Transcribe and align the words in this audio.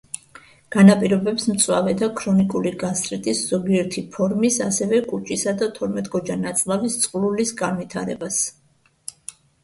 განაპირობებს 0.75 1.43
მწვავე 1.55 1.91
და 1.97 2.07
ქრონიკული 2.19 2.69
გასტრიტის 2.83 3.41
ზოგიერთი 3.51 4.03
ფორმის, 4.15 4.57
ასევე 4.67 5.01
კუჭისა 5.11 5.53
და 5.59 5.67
თორმეტგოჯა 5.75 6.39
ნაწლავის 6.47 6.95
წყლულის 7.03 7.53
განვითარებას. 7.61 8.41